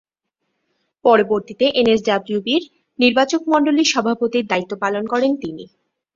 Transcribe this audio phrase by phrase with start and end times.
[1.05, 2.63] পরবর্তীতে এনএসডব্লিউ’র
[2.99, 5.63] নির্বাচকমণ্ডলীর সভাপতির দায়িত্ব পালন করেন তিনি।